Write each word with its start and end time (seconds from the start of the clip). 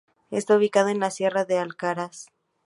Está 0.31 0.57
ubicada 0.57 0.89
en 0.89 0.99
la 0.99 1.11
Sierra 1.11 1.45
de 1.45 1.59
Alcaraz. 1.59 2.25